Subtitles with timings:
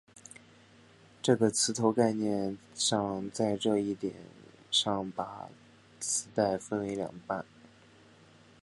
[1.21, 4.15] 这个磁头概念上在这一点
[4.71, 5.47] 上把
[5.99, 7.45] 磁带分为两半。